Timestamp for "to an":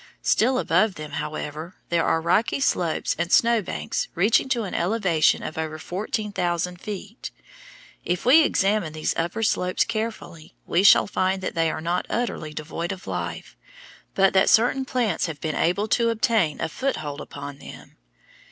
4.49-4.73